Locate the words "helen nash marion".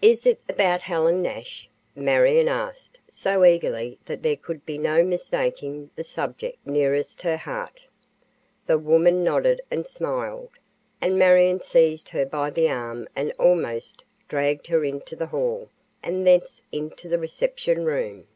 0.82-2.46